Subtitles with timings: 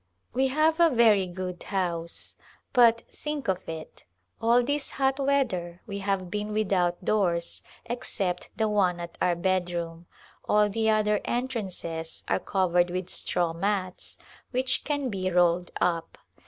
[0.33, 2.35] We have a very good house
[2.73, 4.05] but— think of it!
[4.41, 10.07] All this hot weather we have been without doors, except the one at our bedroom;
[10.49, 14.17] all the other entrances are covered with straw mats
[14.49, 16.17] which can be rolled up.